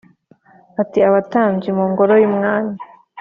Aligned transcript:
ni 0.91 1.01
Abatambyi 1.09 1.69
mu 1.77 1.85
ngoro 1.91 2.13
y’umwami. 2.21 2.75